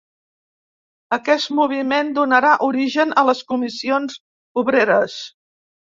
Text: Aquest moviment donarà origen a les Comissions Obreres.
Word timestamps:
Aquest 1.17 1.51
moviment 1.59 2.09
donarà 2.17 2.55
origen 2.69 3.13
a 3.23 3.27
les 3.29 3.47
Comissions 3.53 4.19
Obreres. 4.63 5.19